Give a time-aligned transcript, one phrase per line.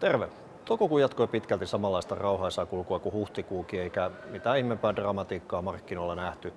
[0.00, 0.28] Terve.
[0.64, 6.52] Toukokuun jatkoi pitkälti samanlaista rauhaisaa kulkua kuin huhtikuukin, eikä mitään ihmeempää dramatiikkaa markkinoilla nähty.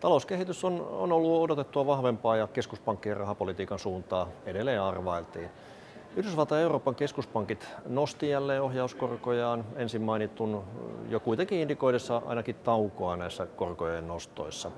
[0.00, 5.50] Talouskehitys on, on ollut odotettua vahvempaa ja keskuspankkien rahapolitiikan suuntaa edelleen arvailtiin.
[6.16, 10.64] Yhdysvaltain ja Euroopan keskuspankit nosti jälleen ohjauskorkojaan ensin mainitun
[11.08, 14.70] jo kuitenkin indikoidessa ainakin taukoa näissä korkojen nostoissa.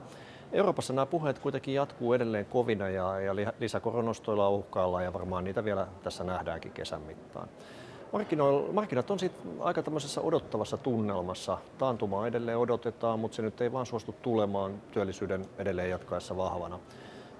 [0.53, 5.87] Euroopassa nämä puheet kuitenkin jatkuu edelleen kovina ja, ja lisäkoronostoilla uhkaillaan ja varmaan niitä vielä
[6.03, 7.49] tässä nähdäänkin kesän mittaan.
[8.73, 11.59] Markkinat on sitten aika tämmöisessä odottavassa tunnelmassa.
[11.79, 16.79] Taantumaa edelleen odotetaan, mutta se nyt ei vaan suostu tulemaan työllisyyden edelleen jatkaessa vahvana.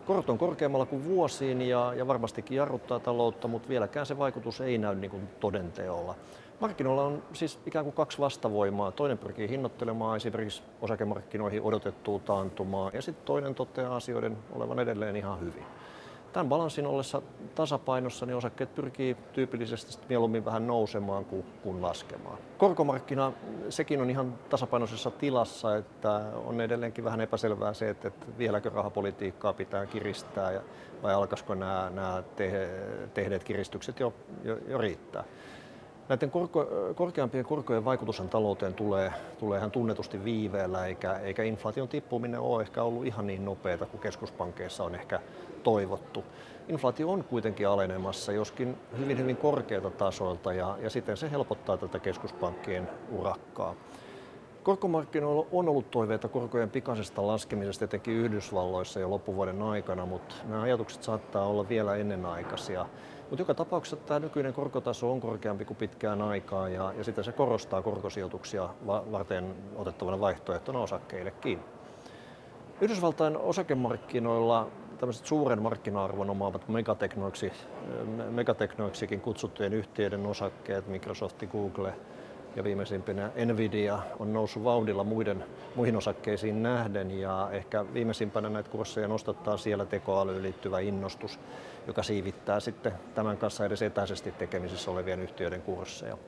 [0.06, 4.78] Korot on korkeammalla kuin vuosiin ja, ja varmastikin jarruttaa taloutta, mutta vieläkään se vaikutus ei
[4.78, 6.14] näy niin kuin todenteolla.
[6.60, 8.92] Markkinoilla on siis ikään kuin kaksi vastavoimaa.
[8.92, 15.41] Toinen pyrkii hinnoittelemaan esimerkiksi osakemarkkinoihin odotettua taantumaa ja sitten toinen toteaa asioiden olevan edelleen ihan
[15.41, 15.64] hyvin.
[16.34, 17.23] Tämän balanssin ollessa
[17.55, 22.38] tasapainossa, niin osakkeet pyrkii tyypillisesti mieluummin vähän nousemaan kuin, kuin laskemaan.
[22.59, 23.33] Korkomarkkina,
[23.69, 29.53] sekin on ihan tasapainoisessa tilassa, että on edelleenkin vähän epäselvää se, että, että vieläkö rahapolitiikkaa
[29.53, 30.61] pitää kiristää ja,
[31.03, 32.69] vai alkaisiko nämä, nämä te,
[33.14, 34.14] tehneet kiristykset jo,
[34.45, 35.25] jo, jo riittää.
[36.08, 42.41] Näiden korko, korkeampien korkojen vaikutushan talouteen tulee, tulee ihan tunnetusti viiveellä, eikä, eikä inflaation tippuminen
[42.41, 45.20] ole ehkä ollut ihan niin nopeata kuin keskuspankeissa on ehkä
[45.62, 46.24] toivottu.
[46.69, 51.98] Inflaatio on kuitenkin alenemassa, joskin hyvin hyvin korkealta tasoilta, ja, ja siten se helpottaa tätä
[51.98, 53.74] keskuspankkien urakkaa.
[54.65, 61.03] Korkomarkkinoilla on ollut toiveita korkojen pikaisesta laskemisesta etenkin Yhdysvalloissa jo loppuvuoden aikana, mutta nämä ajatukset
[61.03, 62.87] saattaa olla vielä ennenaikaisia.
[63.31, 67.33] Mutta joka tapauksessa tämä nykyinen korkotaso on korkeampi kuin pitkään aikaa ja, ja sitä se
[67.33, 71.61] korostaa korkosijoituksia varten otettavana vaihtoehtona osakkeillekin.
[72.81, 77.53] Yhdysvaltain osakemarkkinoilla tämmöiset suuren markkina-arvon omaavat megateknoiksi,
[78.31, 81.95] megateknoiksikin kutsuttujen yhtiöiden osakkeet, Microsoft, Google
[82.56, 89.08] ja viimeisimpänä Nvidia on noussut vauhdilla muiden, muihin osakkeisiin nähden ja ehkä viimeisimpänä näitä kursseja
[89.08, 91.40] nostattaa siellä tekoälyyn liittyvä innostus,
[91.86, 96.18] joka siivittää sitten tämän kanssa edes etäisesti tekemisissä olevien yhtiöiden kursseja.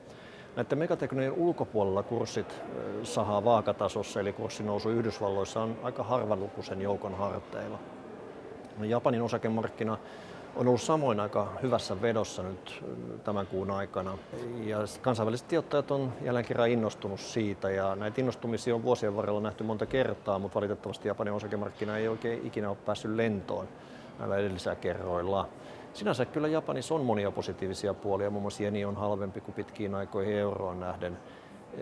[0.55, 2.61] Näiden megateknojen ulkopuolella kurssit
[3.03, 7.79] sahaa vaakatasossa, eli kurssinousu Yhdysvalloissa on aika harvalukuisen joukon harteilla.
[8.81, 9.97] Japanin osakemarkkina
[10.57, 12.83] on ollut samoin aika hyvässä vedossa nyt
[13.23, 14.17] tämän kuun aikana.
[14.65, 19.63] Ja kansainväliset sijoittajat on jälleen kerran innostunut siitä ja näitä innostumisia on vuosien varrella nähty
[19.63, 23.67] monta kertaa, mutta valitettavasti Japanin osakemarkkina ei oikein ikinä ole päässyt lentoon
[24.19, 25.49] näillä edellisillä kerroilla.
[25.93, 30.35] Sinänsä kyllä Japanissa on monia positiivisia puolia, muun muassa jeni on halvempi kuin pitkiin aikoihin
[30.35, 31.17] euroon nähden.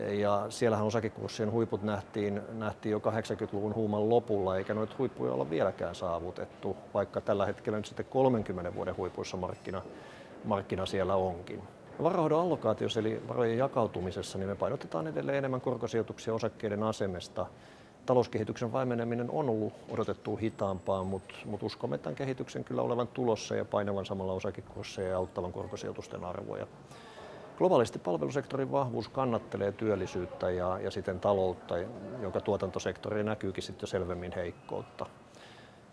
[0.10, 5.96] Ja siellähän osakekurssien huiput nähtiin, nähtiin jo 80-luvun huuman lopulla, eikä noita huippuja olla vieläkään
[5.96, 9.82] saavutettu, vaikka tällä hetkellä nyt sitten 30 vuoden huipuissa markkina,
[10.44, 11.64] markkina siellä onkin.
[12.04, 17.46] Varahoidon allokaatiossa eli varojen jakautumisessa niin me painotetaan edelleen enemmän korkosijoituksia osakkeiden asemesta.
[18.06, 23.66] Talouskehityksen vaimeneminen on ollut odotettu hitaampaa, mutta, mutta uskomme tämän kehityksen kyllä olevan tulossa ja
[23.66, 26.68] painavan samalla osakekursseja ja auttavan korkosijoitusten arvoja.
[27.58, 31.78] Globaalisti palvelusektorin vahvuus kannattelee työllisyyttä ja, ja siten taloutta,
[32.22, 35.06] jonka tuotantosektori näkyykin sitten selvemmin heikkoutta.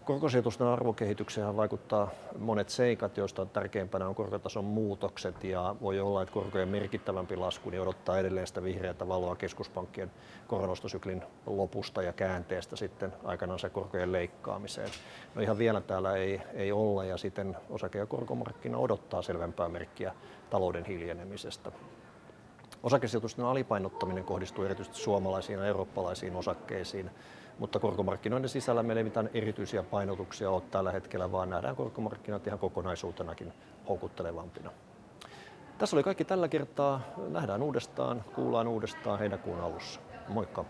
[0.05, 6.69] Korkosijoitusten arvokehitykseen vaikuttaa monet seikat, joista tärkeimpänä on korkotason muutokset ja voi olla, että korkojen
[6.69, 10.11] merkittävämpi lasku niin odottaa edelleen sitä vihreätä valoa keskuspankkien
[10.49, 14.91] koronostosyklin lopusta ja käänteestä sitten aikanaan se korkojen leikkaamiseen.
[15.35, 20.15] No ihan vielä täällä ei, ei olla ja sitten osake- ja korkomarkkina odottaa selvempää merkkiä
[20.51, 21.73] talouden hiljenemisestä.
[22.83, 27.11] Osakesijoitusten alipainottaminen kohdistuu erityisesti suomalaisiin ja eurooppalaisiin osakkeisiin,
[27.59, 32.59] mutta korkomarkkinoiden sisällä meillä ei mitään erityisiä painotuksia ole tällä hetkellä, vaan nähdään korkomarkkinat ihan
[32.59, 33.53] kokonaisuutenakin
[33.89, 34.71] houkuttelevampina.
[35.79, 37.01] Tässä oli kaikki tällä kertaa.
[37.29, 40.01] Nähdään uudestaan, kuullaan uudestaan heinäkuun alussa.
[40.29, 40.65] Moikka!